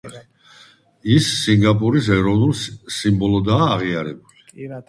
[1.15, 2.57] ის სინგაპურის ეროვნულ
[2.99, 4.69] სიმბოლოდაა აღიარებული.